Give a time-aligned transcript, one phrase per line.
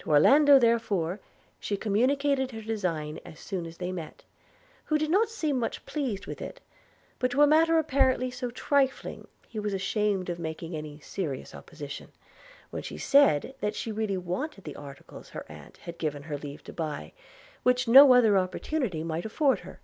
[0.00, 1.18] To Orlando, therefore,
[1.58, 4.22] she communicated her design as soon as they met,
[4.84, 6.60] who did not seem much pleased with it;
[7.18, 12.12] but to a matter apparently so trifling he was ashamed of making any serious opposition,
[12.68, 16.62] when she said that she really wanted the articles her aunt had given her leave
[16.64, 17.14] to buy,
[17.62, 19.80] which no other opportunity might afford her.